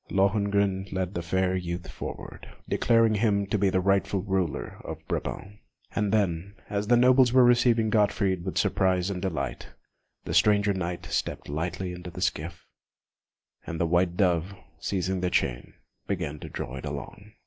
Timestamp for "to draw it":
16.39-16.85